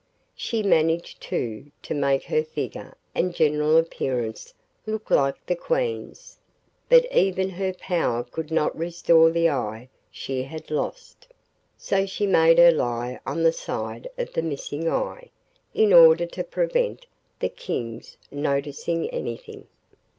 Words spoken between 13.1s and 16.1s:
on the side of the missing eye, in